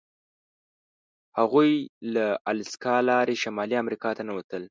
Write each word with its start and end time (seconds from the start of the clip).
هغوی 1.37 1.71
له 2.13 2.25
الاسکا 2.51 2.95
لارې 3.09 3.35
شمالي 3.43 3.75
امریکا 3.83 4.09
ته 4.17 4.21
ننوتل. 4.27 4.59